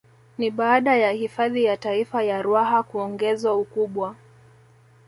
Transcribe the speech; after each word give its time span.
Ni 0.37 0.51
baada 0.51 0.95
ya 0.97 1.11
hifadhi 1.11 1.63
ya 1.63 1.77
Taifa 1.77 2.23
ya 2.23 2.41
Ruaha 2.41 2.83
kuongezwa 2.83 3.55
ukubwa 3.55 4.15